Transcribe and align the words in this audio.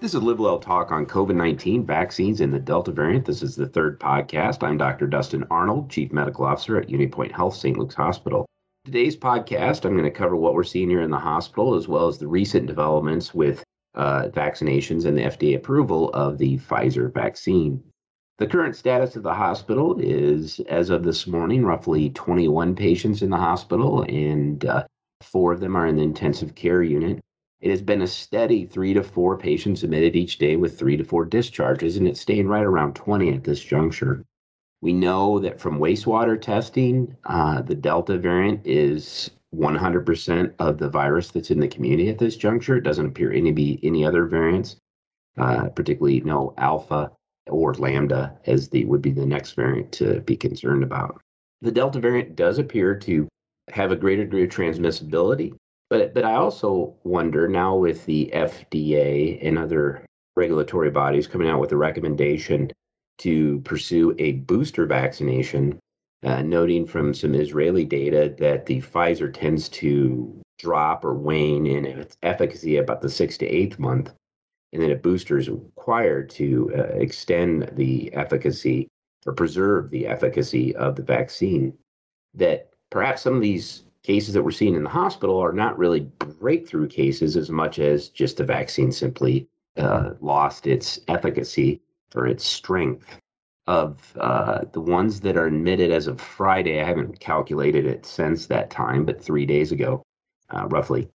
This 0.00 0.14
is 0.14 0.22
Live 0.22 0.38
Well 0.38 0.60
Talk 0.60 0.92
on 0.92 1.06
COVID 1.06 1.34
19 1.34 1.84
vaccines 1.84 2.40
and 2.40 2.54
the 2.54 2.60
Delta 2.60 2.92
variant. 2.92 3.24
This 3.24 3.42
is 3.42 3.56
the 3.56 3.66
third 3.66 3.98
podcast. 3.98 4.62
I'm 4.62 4.78
Dr. 4.78 5.08
Dustin 5.08 5.44
Arnold, 5.50 5.90
Chief 5.90 6.12
Medical 6.12 6.44
Officer 6.44 6.78
at 6.78 6.86
UnityPoint 6.86 7.32
Health 7.32 7.56
St. 7.56 7.76
Luke's 7.76 7.96
Hospital. 7.96 8.46
Today's 8.84 9.16
podcast, 9.16 9.84
I'm 9.84 9.94
going 9.94 10.04
to 10.04 10.10
cover 10.12 10.36
what 10.36 10.54
we're 10.54 10.62
seeing 10.62 10.88
here 10.88 11.02
in 11.02 11.10
the 11.10 11.18
hospital, 11.18 11.74
as 11.74 11.88
well 11.88 12.06
as 12.06 12.16
the 12.16 12.28
recent 12.28 12.68
developments 12.68 13.34
with 13.34 13.64
uh, 13.96 14.28
vaccinations 14.28 15.04
and 15.04 15.18
the 15.18 15.22
FDA 15.22 15.56
approval 15.56 16.10
of 16.10 16.38
the 16.38 16.58
Pfizer 16.58 17.12
vaccine. 17.12 17.82
The 18.38 18.46
current 18.46 18.76
status 18.76 19.16
of 19.16 19.24
the 19.24 19.34
hospital 19.34 19.98
is, 19.98 20.60
as 20.68 20.90
of 20.90 21.02
this 21.02 21.26
morning, 21.26 21.64
roughly 21.64 22.10
21 22.10 22.76
patients 22.76 23.20
in 23.20 23.30
the 23.30 23.36
hospital, 23.36 24.02
and 24.02 24.64
uh, 24.64 24.84
four 25.22 25.52
of 25.52 25.58
them 25.58 25.76
are 25.76 25.88
in 25.88 25.96
the 25.96 26.02
intensive 26.02 26.54
care 26.54 26.84
unit. 26.84 27.18
It 27.60 27.70
has 27.70 27.82
been 27.82 28.02
a 28.02 28.06
steady 28.06 28.66
three 28.66 28.94
to 28.94 29.02
four 29.02 29.36
patients 29.36 29.82
admitted 29.82 30.14
each 30.14 30.38
day 30.38 30.54
with 30.54 30.78
three 30.78 30.96
to 30.96 31.04
four 31.04 31.24
discharges, 31.24 31.96
and 31.96 32.06
it's 32.06 32.20
staying 32.20 32.46
right 32.46 32.64
around 32.64 32.94
20 32.94 33.32
at 33.32 33.42
this 33.42 33.60
juncture. 33.60 34.24
We 34.80 34.92
know 34.92 35.40
that 35.40 35.60
from 35.60 35.80
wastewater 35.80 36.40
testing, 36.40 37.16
uh, 37.24 37.62
the 37.62 37.74
Delta 37.74 38.16
variant 38.16 38.64
is 38.64 39.30
100% 39.52 40.54
of 40.60 40.78
the 40.78 40.88
virus 40.88 41.30
that's 41.32 41.50
in 41.50 41.58
the 41.58 41.66
community 41.66 42.08
at 42.08 42.18
this 42.18 42.36
juncture. 42.36 42.76
It 42.76 42.84
doesn't 42.84 43.06
appear 43.06 43.32
any 43.32 43.50
be 43.50 43.80
any 43.82 44.04
other 44.04 44.26
variants, 44.26 44.76
uh, 45.36 45.68
particularly 45.70 46.20
no 46.20 46.54
alpha 46.58 47.10
or 47.48 47.74
lambda 47.74 48.38
as 48.46 48.68
the 48.68 48.84
would 48.84 49.02
be 49.02 49.10
the 49.10 49.26
next 49.26 49.54
variant 49.54 49.90
to 49.92 50.20
be 50.20 50.36
concerned 50.36 50.84
about. 50.84 51.20
The 51.62 51.72
Delta 51.72 51.98
variant 51.98 52.36
does 52.36 52.58
appear 52.58 52.94
to 53.00 53.26
have 53.70 53.90
a 53.90 53.96
greater 53.96 54.22
degree 54.22 54.44
of 54.44 54.50
transmissibility 54.50 55.54
but 55.90 56.14
but 56.14 56.24
I 56.24 56.34
also 56.34 56.94
wonder 57.04 57.48
now 57.48 57.76
with 57.76 58.04
the 58.06 58.30
FDA 58.34 59.38
and 59.42 59.58
other 59.58 60.04
regulatory 60.36 60.90
bodies 60.90 61.26
coming 61.26 61.48
out 61.48 61.60
with 61.60 61.72
a 61.72 61.76
recommendation 61.76 62.70
to 63.18 63.60
pursue 63.60 64.14
a 64.18 64.32
booster 64.32 64.86
vaccination, 64.86 65.78
uh, 66.22 66.42
noting 66.42 66.86
from 66.86 67.12
some 67.12 67.34
Israeli 67.34 67.84
data 67.84 68.34
that 68.38 68.66
the 68.66 68.80
Pfizer 68.80 69.32
tends 69.32 69.68
to 69.70 70.40
drop 70.58 71.04
or 71.04 71.14
wane 71.14 71.66
in 71.66 71.84
its 71.84 72.16
efficacy 72.22 72.76
about 72.76 73.00
the 73.00 73.10
sixth 73.10 73.38
to 73.40 73.46
eighth 73.46 73.78
month, 73.78 74.12
and 74.72 74.82
then 74.82 74.90
a 74.90 74.96
booster 74.96 75.38
is 75.38 75.48
required 75.48 76.30
to 76.30 76.70
uh, 76.76 76.82
extend 76.94 77.70
the 77.74 78.12
efficacy 78.14 78.88
or 79.26 79.32
preserve 79.32 79.90
the 79.90 80.06
efficacy 80.06 80.74
of 80.76 80.94
the 80.96 81.02
vaccine. 81.02 81.76
That 82.34 82.70
perhaps 82.90 83.22
some 83.22 83.34
of 83.34 83.42
these 83.42 83.84
cases 84.08 84.32
that 84.32 84.42
we're 84.42 84.50
seeing 84.50 84.74
in 84.74 84.82
the 84.82 84.88
hospital 84.88 85.38
are 85.38 85.52
not 85.52 85.76
really 85.76 86.00
breakthrough 86.40 86.88
cases 86.88 87.36
as 87.36 87.50
much 87.50 87.78
as 87.78 88.08
just 88.08 88.38
the 88.38 88.44
vaccine 88.44 88.90
simply 88.90 89.46
uh, 89.76 90.12
lost 90.22 90.66
its 90.66 90.98
efficacy 91.08 91.82
or 92.14 92.26
its 92.26 92.44
strength. 92.44 93.20
Of 93.66 94.16
uh, 94.18 94.64
the 94.72 94.80
ones 94.80 95.20
that 95.20 95.36
are 95.36 95.44
admitted 95.44 95.90
as 95.90 96.06
of 96.06 96.22
Friday, 96.22 96.80
I 96.80 96.84
haven't 96.84 97.20
calculated 97.20 97.84
it 97.84 98.06
since 98.06 98.46
that 98.46 98.70
time, 98.70 99.04
but 99.04 99.22
three 99.22 99.44
days 99.44 99.72
ago, 99.72 100.02
uh, 100.48 100.66
roughly, 100.68 101.10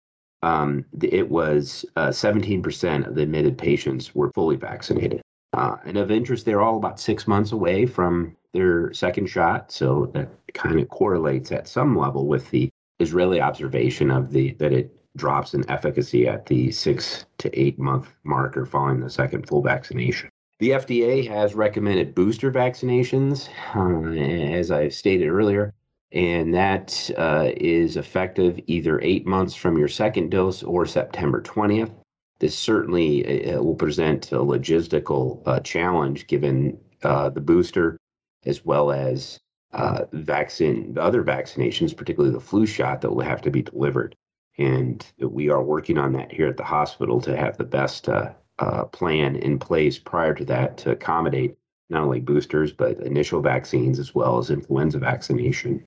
um, 0.43 0.87
it 1.03 1.29
was 1.29 1.85
17% 1.95 3.05
uh, 3.05 3.09
of 3.09 3.15
the 3.15 3.23
admitted 3.23 3.59
patients 3.59 4.15
were 4.15 4.33
fully 4.33 4.57
vaccinated. 4.57 5.21
Uh, 5.53 5.77
and 5.85 5.99
of 5.99 6.11
interest, 6.11 6.47
they're 6.47 6.63
all 6.63 6.79
about 6.79 6.99
six 6.99 7.29
months 7.29 7.53
away 7.53 7.85
from 7.85 8.35
their 8.55 8.95
second 8.95 9.27
shot. 9.27 9.71
So 9.71 10.11
that 10.15 10.31
kind 10.55 10.81
of 10.81 10.89
correlates 10.89 11.53
at 11.53 11.69
some 11.69 11.99
level 11.99 12.27
with 12.27 12.49
the 12.51 12.71
Israeli 12.99 13.41
observation 13.41 14.11
of 14.11 14.31
the 14.31 14.53
that 14.55 14.73
it 14.73 14.95
drops 15.17 15.55
in 15.55 15.69
efficacy 15.71 16.29
at 16.29 16.47
the 16.47 16.71
six 16.71 17.27
to 17.39 17.59
eight 17.59 17.79
month 17.79 18.09
marker 18.25 18.65
following 18.65 19.01
the 19.01 19.11
second 19.11 19.47
full 19.49 19.63
vaccination. 19.63 20.29
The 20.61 20.71
FDA 20.71 21.29
has 21.29 21.55
recommended 21.55 22.15
booster 22.15 22.51
vaccinations, 22.51 23.49
uh, 23.77 24.11
as 24.57 24.71
I 24.71 24.89
stated 24.89 25.29
earlier, 25.29 25.73
and 26.11 26.53
that 26.55 27.11
uh, 27.17 27.51
is 27.57 27.97
effective 27.97 28.59
either 28.67 29.01
eight 29.03 29.27
months 29.27 29.55
from 29.55 29.79
your 29.79 29.89
second 29.89 30.31
dose 30.31 30.63
or 30.63 30.85
September 30.85 31.41
20th. 31.41 31.93
This 32.41 32.59
certainly 32.59 33.53
uh, 33.53 33.63
will 33.63 33.77
present 33.77 34.33
a 34.33 34.37
logistical 34.37 35.43
uh, 35.47 35.61
challenge 35.61 36.27
given 36.27 36.79
the 37.03 37.43
booster 37.45 37.99
as 38.45 38.65
well 38.65 38.91
as 38.91 39.39
uh, 39.73 40.05
vaccine, 40.13 40.95
the 40.95 41.03
other 41.03 41.23
vaccinations, 41.23 41.97
particularly 41.97 42.35
the 42.35 42.41
flu 42.41 42.67
shot, 42.67 43.01
that 43.01 43.11
will 43.11 43.25
have 43.25 43.43
to 43.43 43.51
be 43.51 43.63
delivered. 43.63 44.15
And 44.59 45.07
we 45.21 45.51
are 45.51 45.63
working 45.63 45.99
on 45.99 46.13
that 46.15 46.33
here 46.33 46.49
at 46.49 46.57
the 46.57 46.65
hospital 46.65 47.21
to 47.23 47.37
have 47.37 47.57
the 47.57 47.65
best 47.65 48.09
uh, 48.09 48.33
uh, 48.59 48.85
plan 48.87 49.37
in 49.37 49.59
place 49.59 49.99
prior 49.99 50.35
to 50.35 50.45
that 50.47 50.79
to 50.79 50.91
accommodate 50.91 51.57
not 51.91 52.03
only 52.03 52.21
boosters, 52.21 52.73
but 52.73 52.99
initial 53.01 53.41
vaccines 53.41 53.99
as 53.99 54.15
well 54.15 54.39
as 54.39 54.51
influenza 54.51 54.99
vaccination. 54.99 55.85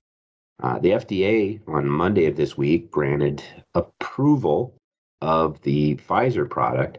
Uh, 0.62 0.78
the 0.78 0.90
FDA 0.90 1.60
on 1.68 1.88
Monday 1.88 2.26
of 2.26 2.36
this 2.36 2.56
week 2.56 2.90
granted 2.90 3.42
approval 3.74 4.74
of 5.20 5.60
the 5.62 5.96
Pfizer 5.96 6.48
product. 6.48 6.98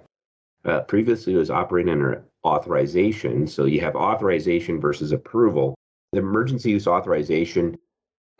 Uh, 0.66 0.80
previously, 0.82 1.36
was 1.36 1.50
operating 1.50 1.92
under 1.92 2.24
authorization. 2.46 3.46
So 3.48 3.66
you 3.66 3.82
have 3.82 3.96
authorization 3.96 4.80
versus 4.80 5.12
approval. 5.12 5.76
The 6.14 6.20
emergency 6.20 6.70
use 6.70 6.86
authorization 6.86 7.76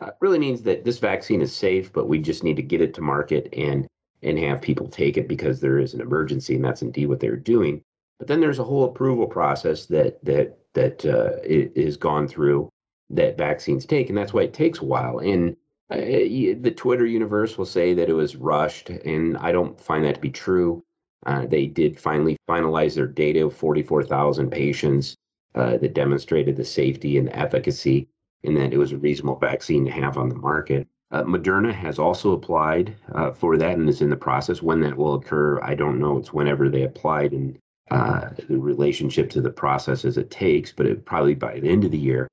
uh, 0.00 0.10
really 0.20 0.38
means 0.38 0.62
that 0.62 0.84
this 0.84 1.00
vaccine 1.00 1.42
is 1.42 1.54
safe, 1.54 1.92
but 1.92 2.08
we 2.08 2.20
just 2.20 2.44
need 2.44 2.54
to 2.56 2.62
get 2.62 2.80
it 2.80 2.94
to 2.94 3.00
market 3.00 3.52
and 3.52 3.86
and 4.22 4.38
have 4.38 4.62
people 4.62 4.88
take 4.88 5.18
it 5.18 5.28
because 5.28 5.60
there 5.60 5.78
is 5.78 5.92
an 5.92 6.00
emergency, 6.00 6.54
and 6.54 6.64
that's 6.64 6.82
indeed 6.82 7.06
what 7.06 7.18
they're 7.20 7.36
doing. 7.36 7.82
But 8.18 8.28
then 8.28 8.40
there's 8.40 8.60
a 8.60 8.64
whole 8.64 8.84
approval 8.84 9.26
process 9.26 9.86
that 9.86 10.24
that 10.24 10.56
that 10.74 11.04
uh, 11.04 11.40
is 11.42 11.96
gone 11.96 12.28
through 12.28 12.68
that 13.10 13.36
vaccines 13.36 13.86
take, 13.86 14.08
and 14.08 14.16
that's 14.16 14.32
why 14.32 14.42
it 14.42 14.54
takes 14.54 14.78
a 14.78 14.84
while. 14.84 15.18
And 15.18 15.56
uh, 15.90 15.96
the 15.96 16.72
Twitter 16.76 17.06
universe 17.06 17.58
will 17.58 17.66
say 17.66 17.92
that 17.92 18.08
it 18.08 18.14
was 18.14 18.36
rushed, 18.36 18.88
and 18.88 19.36
I 19.38 19.50
don't 19.50 19.80
find 19.80 20.04
that 20.04 20.14
to 20.14 20.20
be 20.20 20.30
true. 20.30 20.84
Uh, 21.26 21.46
they 21.46 21.66
did 21.66 21.98
finally 21.98 22.36
finalize 22.48 22.94
their 22.94 23.08
data 23.08 23.46
of 23.46 23.56
44,000 23.56 24.48
patients 24.50 25.16
uh, 25.54 25.76
that 25.78 25.94
demonstrated 25.94 26.56
the 26.56 26.64
safety 26.64 27.18
and 27.18 27.28
efficacy, 27.30 28.08
and 28.42 28.56
that 28.56 28.72
it 28.72 28.78
was 28.78 28.92
a 28.92 28.98
reasonable 28.98 29.38
vaccine 29.38 29.84
to 29.84 29.90
have 29.90 30.18
on 30.18 30.28
the 30.28 30.34
market. 30.34 30.86
Uh, 31.10 31.22
Moderna 31.22 31.72
has 31.72 31.98
also 31.98 32.32
applied 32.32 32.96
uh, 33.14 33.30
for 33.30 33.56
that 33.56 33.78
and 33.78 33.88
is 33.88 34.02
in 34.02 34.10
the 34.10 34.16
process. 34.16 34.62
When 34.62 34.80
that 34.80 34.96
will 34.96 35.14
occur, 35.14 35.60
I 35.62 35.74
don't 35.74 36.00
know. 36.00 36.18
It's 36.18 36.32
whenever 36.32 36.68
they 36.68 36.82
applied 36.82 37.32
and 37.32 37.56
uh, 37.90 38.30
the 38.48 38.58
relationship 38.58 39.30
to 39.30 39.40
the 39.40 39.50
process 39.50 40.04
as 40.04 40.16
it 40.16 40.30
takes, 40.30 40.72
but 40.72 40.86
it 40.86 41.04
probably 41.04 41.34
by 41.34 41.60
the 41.60 41.68
end 41.68 41.84
of 41.84 41.90
the 41.90 41.98
year. 41.98 42.26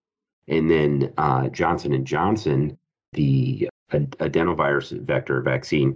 And 0.48 0.72
then 0.72 1.14
uh, 1.18 1.50
Johnson 1.50 1.94
and 1.94 2.08
Johnson, 2.08 2.78
the 3.14 3.70
adenovirus 3.92 5.00
vector 5.02 5.42
vaccine, 5.42 5.96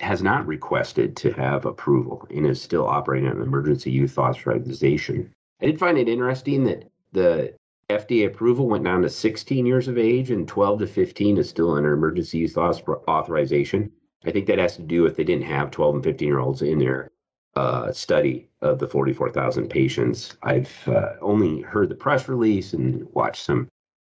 has 0.00 0.22
not 0.22 0.46
requested 0.46 1.16
to 1.16 1.32
have 1.32 1.66
approval 1.66 2.26
and 2.30 2.46
is 2.46 2.62
still 2.62 2.86
operating 2.86 3.28
on 3.28 3.42
emergency 3.42 3.90
use 3.90 4.16
authorization. 4.16 5.30
I 5.60 5.66
did 5.66 5.78
find 5.78 5.96
it 5.98 6.08
interesting 6.08 6.64
that 6.64 6.90
the 7.12 7.54
FDA 7.88 8.26
approval 8.26 8.68
went 8.68 8.84
down 8.84 9.02
to 9.02 9.08
16 9.08 9.66
years 9.66 9.88
of 9.88 9.98
age 9.98 10.30
and 10.30 10.48
12 10.48 10.80
to 10.80 10.86
15 10.86 11.38
is 11.38 11.48
still 11.48 11.72
under 11.72 11.92
emergency 11.92 12.38
use 12.38 12.56
authorization. 12.56 13.92
I 14.24 14.30
think 14.30 14.46
that 14.46 14.58
has 14.58 14.76
to 14.76 14.82
do 14.82 15.02
with 15.02 15.16
they 15.16 15.24
didn't 15.24 15.44
have 15.44 15.70
12 15.70 15.96
and 15.96 16.04
15 16.04 16.28
year 16.28 16.38
olds 16.38 16.62
in 16.62 16.78
their 16.78 17.10
uh, 17.56 17.92
study 17.92 18.48
of 18.62 18.78
the 18.78 18.88
44,000 18.88 19.68
patients. 19.68 20.36
I've 20.42 20.72
uh, 20.88 21.12
only 21.20 21.60
heard 21.60 21.88
the 21.88 21.94
press 21.94 22.28
release 22.28 22.72
and 22.72 23.06
watched 23.12 23.44
some 23.44 23.68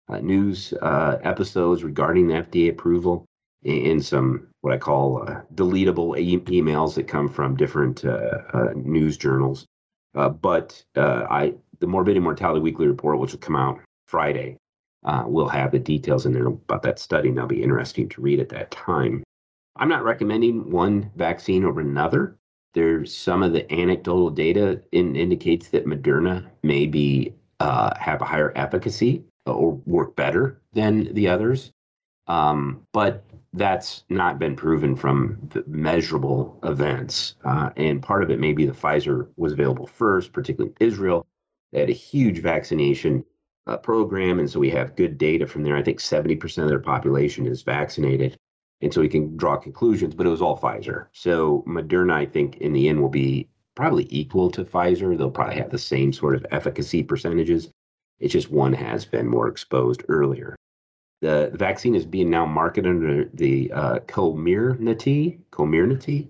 uh, 0.10 0.20
news 0.20 0.74
uh, 0.82 1.20
episodes 1.24 1.84
regarding 1.84 2.28
the 2.28 2.36
FDA 2.36 2.70
approval 2.70 3.26
and 3.66 4.04
some 4.04 4.48
what 4.62 4.74
I 4.74 4.78
call 4.78 5.24
uh, 5.24 5.42
deletable 5.54 6.18
e- 6.18 6.40
emails 6.40 6.96
that 6.96 7.08
come 7.08 7.28
from 7.28 7.58
different 7.58 8.06
uh, 8.06 8.72
news 8.76 9.18
journals. 9.18 9.66
Uh, 10.16 10.30
but 10.30 10.84
uh, 10.96 11.26
I, 11.30 11.54
the 11.80 11.88
Morbidity 11.88 12.20
Mortality 12.20 12.62
Weekly 12.62 12.88
Report, 12.88 13.20
which 13.20 13.32
will 13.34 13.40
come 13.40 13.56
out 13.56 13.80
Friday, 14.08 14.58
uh, 15.06 15.24
will 15.26 15.48
have 15.50 15.72
the 15.72 15.80
details 15.80 16.26
in 16.26 16.34
there 16.34 16.48
about 16.48 16.82
that 16.84 17.00
study, 17.00 17.30
and 17.30 17.38
that'll 17.38 17.48
be 17.48 17.64
interesting 17.64 18.10
to 18.10 18.22
read 18.22 18.40
at 18.40 18.50
that 18.50 18.72
time. 18.72 19.24
I'm 19.78 19.90
not 19.90 20.04
recommending 20.04 20.72
one 20.72 21.12
vaccine 21.16 21.64
over 21.64 21.82
another. 21.82 22.36
There's 22.74 23.16
some 23.16 23.44
of 23.44 23.54
the 23.54 23.72
anecdotal 23.72 24.30
data 24.30 24.82
in, 24.92 25.16
indicates 25.16 25.70
that 25.70 25.86
Moderna 25.86 26.48
may 26.64 26.88
be 26.88 27.34
uh, 27.60 27.92
have 28.00 28.22
a 28.22 28.26
higher 28.26 28.52
efficacy 28.56 29.24
or 29.46 29.74
work 29.86 30.16
better 30.16 30.62
than 30.74 31.14
the 31.14 31.28
others. 31.28 31.72
Um, 32.28 32.82
but 32.94 33.24
that's 33.54 34.04
not 34.10 34.40
been 34.40 34.56
proven 34.56 34.96
from 34.96 35.50
measurable 35.68 36.60
events. 36.64 37.36
Uh, 37.44 37.70
and 37.78 38.02
part 38.02 38.24
of 38.24 38.30
it 38.30 38.40
may 38.40 38.54
be 38.54 38.66
the 38.66 38.74
Pfizer 38.74 39.30
was 39.38 39.54
available 39.54 39.88
first, 39.88 40.34
particularly 40.34 40.76
Israel. 40.80 41.26
They 41.72 41.80
had 41.80 41.90
a 41.90 41.94
huge 41.94 42.40
vaccination 42.40 43.24
uh, 43.68 43.78
program. 43.78 44.40
And 44.40 44.50
so 44.50 44.60
we 44.60 44.70
have 44.72 44.96
good 44.96 45.18
data 45.18 45.46
from 45.46 45.64
there. 45.64 45.76
I 45.76 45.84
think 45.84 46.00
70% 46.00 46.64
of 46.64 46.70
their 46.70 46.80
population 46.80 47.46
is 47.46 47.64
vaccinated. 47.64 48.38
And 48.82 48.94
so 48.94 49.02
we 49.02 49.10
can 49.10 49.36
draw 49.38 49.58
conclusions, 49.58 50.14
but 50.16 50.26
it 50.28 50.30
was 50.30 50.42
all 50.42 50.58
Pfizer. 50.58 51.08
So 51.12 51.64
Moderna, 51.68 52.14
I 52.14 52.26
think, 52.26 52.58
in 52.58 52.74
the 52.74 52.88
end 52.88 53.02
will 53.02 53.10
be 53.10 53.50
probably 53.76 54.08
equal 54.10 54.52
to 54.52 54.64
Pfizer. 54.64 55.18
They'll 55.18 55.32
probably 55.32 55.56
have 55.56 55.72
the 55.72 55.78
same 55.78 56.14
sort 56.14 56.36
of 56.36 56.46
efficacy 56.52 57.04
percentages. 57.04 57.70
It's 58.20 58.34
just 58.34 58.52
one 58.52 58.74
has 58.74 59.06
been 59.06 59.28
more 59.28 59.48
exposed 59.48 60.04
earlier. 60.08 60.56
The, 61.22 61.50
the 61.52 61.58
vaccine 61.58 61.96
is 61.96 62.06
being 62.06 62.30
now 62.30 62.46
marketed 62.46 62.90
under 62.90 63.26
the 63.34 63.72
uh, 63.72 64.00
Comirnaty. 64.08 65.40
Comirnaty, 65.52 66.30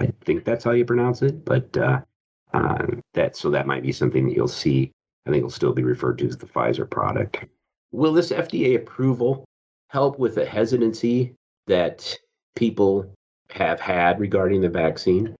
I 0.00 0.12
think 0.24 0.44
that's 0.44 0.64
how 0.64 0.70
you 0.70 0.84
pronounce 0.84 1.22
it. 1.22 1.44
But 1.44 1.76
uh, 1.76 2.00
uh, 2.54 2.86
that 3.14 3.36
so 3.36 3.50
that 3.50 3.66
might 3.66 3.82
be 3.82 3.92
something 3.92 4.26
that 4.28 4.34
you'll 4.34 4.48
see. 4.48 4.92
I 5.26 5.30
think 5.30 5.38
it'll 5.38 5.50
still 5.50 5.72
be 5.72 5.82
referred 5.82 6.18
to 6.18 6.26
as 6.26 6.36
the 6.36 6.46
Pfizer 6.46 6.88
product. 6.88 7.44
Will 7.92 8.12
this 8.12 8.30
FDA 8.30 8.76
approval 8.76 9.44
help 9.88 10.18
with 10.18 10.34
the 10.34 10.44
hesitancy 10.44 11.34
that 11.66 12.16
people 12.54 13.12
have 13.50 13.80
had 13.80 14.20
regarding 14.20 14.60
the 14.60 14.68
vaccine? 14.68 15.34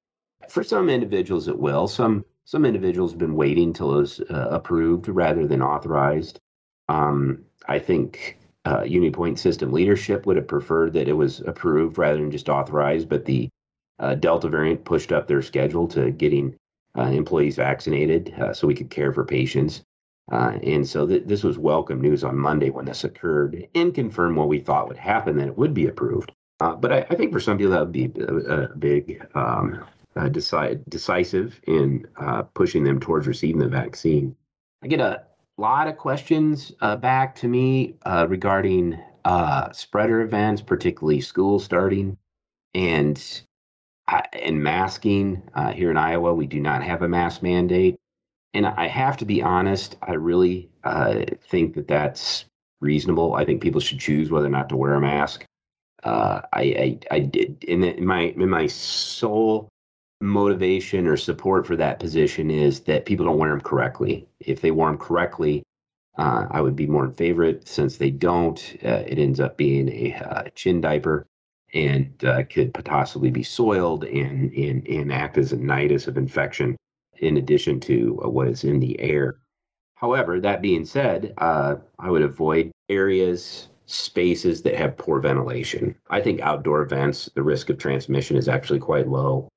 For 0.49 0.65
some 0.65 0.89
individuals, 0.89 1.49
it 1.49 1.59
will. 1.59 1.87
Some 1.89 2.25
some 2.45 2.65
individuals 2.65 3.13
have 3.13 3.19
been 3.19 3.37
waiting 3.37 3.73
till 3.73 4.01
it's 4.01 4.21
uh, 4.21 4.49
approved 4.51 5.09
rather 5.09 5.47
than 5.47 5.61
authorized. 5.63 6.39
Um, 6.89 7.45
I 7.69 7.79
think 7.79 8.39
uh, 8.69 8.83
UnityPoint 8.83 9.39
system 9.39 9.73
leadership 9.73 10.27
would 10.27 10.37
have 10.37 10.47
preferred 10.47 10.93
that 10.93 11.09
it 11.09 11.15
was 11.15 11.41
approved 11.41 11.97
rather 11.97 12.19
than 12.19 12.31
just 12.31 12.51
authorized, 12.51 13.09
but 13.09 13.25
the 13.25 13.49
uh, 13.99 14.15
Delta 14.15 14.47
variant 14.51 14.85
pushed 14.85 15.11
up 15.11 15.27
their 15.27 15.41
schedule 15.41 15.89
to 15.89 16.11
getting 16.11 16.55
uh, 16.97 17.05
employees 17.05 17.57
vaccinated 17.57 18.35
uh, 18.39 18.53
so 18.53 18.67
we 18.67 18.75
could 18.75 18.91
care 18.91 19.11
for 19.11 19.25
patients. 19.25 19.83
Uh, 20.31 20.59
and 20.63 20.87
so 20.87 21.07
th- 21.07 21.25
this 21.25 21.43
was 21.43 21.57
welcome 21.57 22.03
news 22.03 22.23
on 22.23 22.37
Monday 22.37 22.69
when 22.69 22.85
this 22.85 23.05
occurred 23.05 23.67
and 23.75 23.95
confirmed 23.95 24.37
what 24.37 24.49
we 24.49 24.59
thought 24.59 24.87
would 24.87 24.99
happen 24.99 25.39
that 25.39 25.49
it 25.49 25.57
would 25.57 25.73
be 25.73 25.87
approved. 25.87 26.31
Uh, 26.61 26.75
but 26.75 26.93
I, 26.93 27.07
I, 27.09 27.15
think 27.15 27.33
for 27.33 27.41
some 27.41 27.57
people 27.57 27.73
that 27.73 27.81
would 27.81 27.93
be 27.93 28.13
a, 28.21 28.35
a 28.35 28.77
big 28.77 29.27
um, 29.35 29.83
decide, 30.31 30.85
decisive 30.91 31.59
in 31.67 32.07
pushing 32.53 32.85
them 32.85 33.01
towards 33.01 33.27
receiving 33.27 33.61
the 33.61 33.69
vaccine. 33.69 34.37
I 34.83 34.89
get 34.89 35.01
a 35.01 35.23
lot 35.61 35.89
of 35.89 35.97
questions 35.97 36.73
uh, 36.81 36.97
back 36.97 37.35
to 37.37 37.49
me 37.49 37.95
uh, 38.07 38.27
regarding 38.29 38.99
spreader 39.73 40.23
events, 40.23 40.63
particularly 40.63 41.21
school 41.21 41.59
starting, 41.59 42.17
and 42.75 43.43
and 44.33 44.63
masking. 44.63 45.43
here 45.75 45.91
in 45.91 45.97
Iowa, 45.99 46.33
we 46.33 46.47
do 46.47 46.61
not 46.61 46.83
have 46.83 47.03
a 47.03 47.09
mask 47.09 47.43
mandate. 47.43 47.99
And 48.55 48.67
I 48.67 48.87
have 48.89 49.17
to 49.19 49.25
be 49.25 49.43
honest, 49.43 49.97
I 50.03 50.15
really 50.15 50.71
uh, 50.85 51.25
think 51.51 51.75
that 51.75 51.87
that's 51.87 52.47
reasonable. 52.81 53.35
I 53.35 53.45
think 53.45 53.63
people 53.63 53.81
should 53.81 54.01
choose 54.01 54.31
whether 54.31 54.47
or 54.47 54.51
not 54.51 54.69
to 54.71 54.77
wear 54.77 54.95
a 54.95 55.01
mask. 55.01 55.45
Uh, 56.03 56.41
I, 56.53 56.63
I, 56.63 56.99
I 57.11 57.21
did 57.21 57.63
in, 57.65 58.05
my 58.05 58.21
in 58.21 58.49
my 58.49 58.67
sole 58.67 59.69
motivation 60.21 61.07
or 61.07 61.17
support 61.17 61.67
for 61.67 61.77
that 61.77 62.01
position 62.01 62.51
is 62.51 62.81
that 62.81 63.07
people 63.07 63.27
don't 63.27 63.39
wear 63.39 63.51
them 63.51 63.61
correctly. 63.61 64.27
If 64.41 64.61
they 64.61 64.71
wear 64.71 64.89
them 64.89 64.99
correctly, 64.99 65.63
uh, 66.17 66.47
I 66.51 66.61
would 66.61 66.75
be 66.75 66.87
more 66.87 67.05
in 67.05 67.13
favor 67.15 67.45
of 67.45 67.57
it. 67.57 67.69
Since 67.69 67.97
they 67.97 68.11
don't, 68.11 68.59
uh, 68.85 69.05
it 69.07 69.19
ends 69.19 69.39
up 69.39 69.57
being 69.57 69.89
a 69.89 70.15
uh, 70.15 70.43
chin 70.55 70.81
diaper 70.81 71.27
and 71.73 72.13
uh, 72.25 72.43
could 72.45 72.73
possibly 72.85 73.31
be 73.31 73.43
soiled 73.43 74.05
and, 74.05 74.53
and, 74.53 74.87
and 74.89 75.13
act 75.13 75.39
as 75.39 75.53
a 75.53 75.57
nidus 75.57 76.09
of 76.09 76.17
infection 76.17 76.77
in 77.19 77.37
addition 77.37 77.79
to 77.81 78.21
uh, 78.25 78.29
what 78.29 78.49
is 78.49 78.65
in 78.65 78.81
the 78.81 78.99
air. 79.01 79.39
However, 79.95 80.41
that 80.41 80.63
being 80.63 80.85
said, 80.85 81.35
uh, 81.39 81.77
I 81.99 82.11
would 82.11 82.23
avoid 82.23 82.71
areas, 82.89 83.69
spaces 83.87 84.63
that 84.63 84.77
have 84.77 84.97
poor 84.97 85.21
ventilation. 85.21 85.95
I 86.11 86.21
think 86.21 86.41
outdoor 86.41 86.83
events, 86.83 87.29
the 87.35 87.43
risk 87.43 87.71
of 87.71 87.79
transmission 87.79 88.37
is 88.37 88.49
actually 88.49 88.79
quite 88.81 89.09
low. 89.09 89.49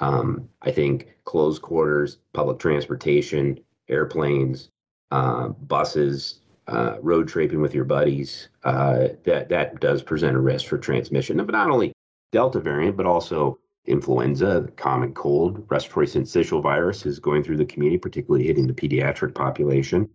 Um, 0.00 0.48
I 0.62 0.70
think 0.70 1.14
closed 1.24 1.62
quarters, 1.62 2.18
public 2.32 2.58
transportation, 2.58 3.60
airplanes, 3.88 4.70
uh, 5.10 5.48
buses, 5.48 6.40
uh, 6.68 6.96
road 7.02 7.28
tripping 7.28 7.60
with 7.60 7.74
your 7.74 7.84
buddies, 7.84 8.48
uh, 8.64 9.08
that 9.24 9.48
that 9.48 9.80
does 9.80 10.02
present 10.02 10.36
a 10.36 10.40
risk 10.40 10.66
for 10.66 10.78
transmission. 10.78 11.36
But 11.36 11.52
not 11.52 11.70
only 11.70 11.92
Delta 12.32 12.60
variant, 12.60 12.96
but 12.96 13.06
also 13.06 13.58
influenza, 13.86 14.68
common 14.76 15.12
cold, 15.12 15.64
respiratory 15.68 16.06
syncytial 16.06 16.62
virus 16.62 17.06
is 17.06 17.18
going 17.18 17.42
through 17.42 17.56
the 17.56 17.64
community, 17.64 17.98
particularly 17.98 18.46
hitting 18.46 18.66
the 18.66 18.72
pediatric 18.72 19.34
population. 19.34 20.08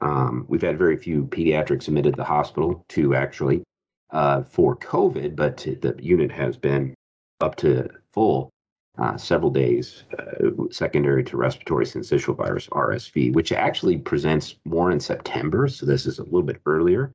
Um, 0.00 0.46
we've 0.48 0.62
had 0.62 0.78
very 0.78 0.96
few 0.96 1.24
pediatrics 1.24 1.88
admitted 1.88 2.12
to 2.12 2.18
the 2.18 2.24
hospital, 2.24 2.84
two 2.88 3.14
actually, 3.14 3.64
uh, 4.10 4.42
for 4.44 4.76
COVID, 4.76 5.34
but 5.34 5.56
the 5.56 5.96
unit 5.98 6.30
has 6.30 6.56
been 6.56 6.94
up 7.40 7.56
to 7.56 7.88
full 8.12 8.50
uh, 8.98 9.16
several 9.16 9.50
days, 9.50 10.04
uh, 10.18 10.50
secondary 10.70 11.22
to 11.24 11.36
respiratory 11.36 11.84
syncytial 11.84 12.36
virus, 12.36 12.66
RSV, 12.68 13.32
which 13.32 13.52
actually 13.52 13.98
presents 13.98 14.56
more 14.64 14.90
in 14.90 15.00
September. 15.00 15.68
So 15.68 15.86
this 15.86 16.06
is 16.06 16.18
a 16.18 16.24
little 16.24 16.42
bit 16.42 16.60
earlier. 16.66 17.12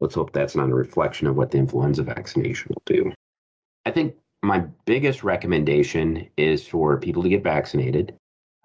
Let's 0.00 0.14
hope 0.14 0.32
that's 0.32 0.54
not 0.56 0.70
a 0.70 0.74
reflection 0.74 1.26
of 1.26 1.36
what 1.36 1.50
the 1.50 1.58
influenza 1.58 2.02
vaccination 2.02 2.70
will 2.70 2.82
do. 2.86 3.12
I 3.84 3.90
think 3.90 4.14
my 4.42 4.64
biggest 4.84 5.24
recommendation 5.24 6.28
is 6.36 6.66
for 6.66 6.98
people 6.98 7.22
to 7.22 7.28
get 7.28 7.42
vaccinated. 7.42 8.14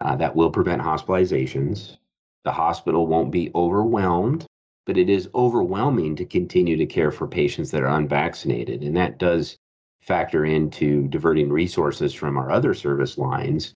Uh, 0.02 0.16
that 0.16 0.36
will 0.36 0.50
prevent 0.50 0.82
hospitalizations. 0.82 1.98
The 2.44 2.52
hospital 2.52 3.06
won't 3.06 3.32
be 3.32 3.52
overwhelmed, 3.54 4.48
but 4.88 4.98
it 4.98 5.10
is 5.10 5.30
overwhelming 5.36 6.16
to 6.16 6.26
continue 6.26 6.76
to 6.78 6.88
care 6.88 7.12
for 7.12 7.28
patients 7.28 7.70
that 7.72 7.84
are 7.84 7.98
unvaccinated. 7.98 8.82
And 8.82 8.98
that 8.98 9.20
does 9.20 9.58
factor 10.02 10.46
into 10.46 11.08
diverting 11.08 11.52
resources 11.52 12.14
from 12.14 12.38
our 12.38 12.52
other 12.52 12.74
service 12.74 13.18
lines, 13.18 13.74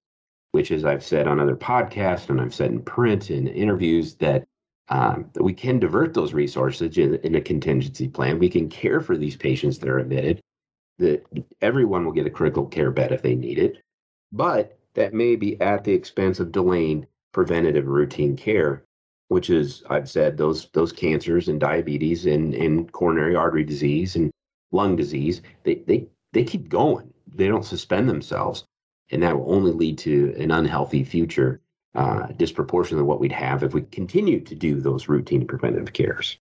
which, 0.51 0.71
as 0.71 0.85
I've 0.85 1.03
said 1.03 1.27
on 1.27 1.39
other 1.39 1.55
podcasts 1.55 2.29
and 2.29 2.41
I've 2.41 2.55
said 2.55 2.71
in 2.71 2.81
print 2.81 3.29
and 3.29 3.47
interviews, 3.47 4.15
that 4.15 4.45
um, 4.89 5.29
we 5.39 5.53
can 5.53 5.79
divert 5.79 6.13
those 6.13 6.33
resources 6.33 6.97
in, 6.97 7.15
in, 7.15 7.35
a 7.35 7.41
contingency 7.41 8.07
plan. 8.07 8.37
We 8.37 8.49
can 8.49 8.69
care 8.69 9.01
for 9.01 9.17
these 9.17 9.35
patients 9.35 9.79
that 9.79 9.89
are 9.89 9.97
admitted 9.97 10.41
that 10.99 11.25
everyone 11.61 12.05
will 12.05 12.11
get 12.11 12.27
a 12.27 12.31
critical 12.31 12.65
care 12.65 12.91
bed 12.91 13.11
if 13.11 13.21
they 13.21 13.35
need 13.35 13.57
it, 13.57 13.77
but 14.31 14.77
that 14.93 15.13
may 15.13 15.35
be 15.35 15.59
at 15.59 15.83
the 15.83 15.91
expense 15.91 16.39
of 16.39 16.51
delaying 16.51 17.07
preventative 17.33 17.87
routine 17.87 18.37
care, 18.37 18.83
which 19.27 19.49
is 19.49 19.83
I've 19.89 20.09
said 20.09 20.37
those 20.37 20.69
those 20.73 20.93
cancers 20.93 21.49
and 21.49 21.59
diabetes 21.59 22.25
and, 22.25 22.53
and 22.53 22.91
coronary 22.91 23.35
artery 23.35 23.63
disease 23.63 24.15
and 24.15 24.31
lung 24.71 24.95
disease, 24.95 25.41
they 25.63 25.75
they 25.87 26.07
they 26.35 26.43
keep 26.43 26.67
going. 26.67 27.11
They 27.33 27.47
don't 27.47 27.65
suspend 27.65 28.09
themselves. 28.09 28.65
And 29.09 29.23
that 29.23 29.37
will 29.37 29.51
only 29.51 29.71
lead 29.71 29.97
to 29.99 30.35
an 30.37 30.51
unhealthy 30.51 31.03
future, 31.03 31.61
uh, 31.95 32.27
what 32.27 33.19
we'd 33.19 33.31
have 33.31 33.63
if 33.63 33.73
we 33.73 33.81
continue 33.83 34.41
to 34.41 34.55
do 34.55 34.81
those 34.81 35.07
routine 35.07 35.47
preventative 35.47 35.93
cares. 35.93 36.37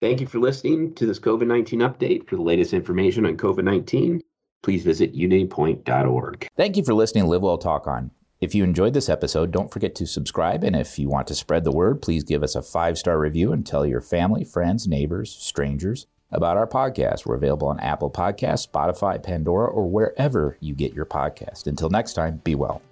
Thank 0.00 0.20
you 0.20 0.26
for 0.26 0.38
listening 0.38 0.94
to 0.94 1.04
this 1.04 1.18
COVID 1.18 1.46
19 1.46 1.80
update. 1.80 2.28
For 2.28 2.36
the 2.36 2.42
latest 2.42 2.72
information 2.72 3.26
on 3.26 3.36
COVID 3.36 3.64
19, 3.64 4.22
please 4.62 4.84
visit 4.84 5.14
unitypoint.org. 5.14 6.48
Thank 6.56 6.76
you 6.78 6.84
for 6.84 6.94
listening 6.94 7.24
to 7.24 7.30
Live 7.30 7.42
Well 7.42 7.58
Talk 7.58 7.86
On. 7.86 8.10
If 8.40 8.54
you 8.54 8.64
enjoyed 8.64 8.94
this 8.94 9.10
episode, 9.10 9.50
don't 9.50 9.70
forget 9.70 9.94
to 9.96 10.06
subscribe. 10.06 10.64
And 10.64 10.74
if 10.74 10.98
you 10.98 11.10
want 11.10 11.26
to 11.26 11.34
spread 11.34 11.64
the 11.64 11.72
word, 11.72 12.00
please 12.00 12.24
give 12.24 12.42
us 12.42 12.54
a 12.54 12.62
five 12.62 12.96
star 12.96 13.18
review 13.18 13.52
and 13.52 13.66
tell 13.66 13.84
your 13.84 14.00
family, 14.00 14.44
friends, 14.44 14.88
neighbors, 14.88 15.30
strangers 15.30 16.06
about 16.32 16.56
our 16.56 16.66
podcast. 16.66 17.26
We're 17.26 17.36
available 17.36 17.68
on 17.68 17.80
Apple 17.80 18.10
Podcasts, 18.10 18.68
Spotify, 18.68 19.22
Pandora, 19.22 19.68
or 19.68 19.88
wherever 19.88 20.56
you 20.60 20.74
get 20.74 20.94
your 20.94 21.06
podcast. 21.06 21.66
Until 21.66 21.90
next 21.90 22.14
time, 22.14 22.40
be 22.44 22.54
well. 22.54 22.82